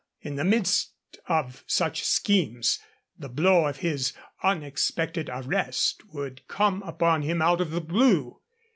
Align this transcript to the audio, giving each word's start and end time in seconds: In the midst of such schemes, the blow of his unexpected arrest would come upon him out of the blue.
In 0.21 0.35
the 0.35 0.43
midst 0.43 0.95
of 1.27 1.63
such 1.67 2.03
schemes, 2.03 2.79
the 3.19 3.29
blow 3.29 3.67
of 3.67 3.77
his 3.85 4.13
unexpected 4.41 5.29
arrest 5.31 6.01
would 6.11 6.41
come 6.47 6.81
upon 6.81 7.21
him 7.21 7.39
out 7.39 7.61
of 7.61 7.69
the 7.69 7.81
blue. 7.81 8.41